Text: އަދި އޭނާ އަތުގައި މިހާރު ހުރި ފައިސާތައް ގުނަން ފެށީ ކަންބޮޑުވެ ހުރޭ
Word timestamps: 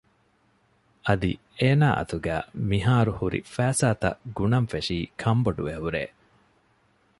އަދި 1.05 1.31
އޭނާ 1.59 1.87
އަތުގައި 1.97 2.45
މިހާރު 2.69 3.11
ހުރި 3.19 3.39
ފައިސާތައް 3.53 4.19
ގުނަން 4.37 4.67
ފެށީ 4.71 4.97
ކަންބޮޑުވެ 5.21 5.75
ހުރޭ 5.83 6.03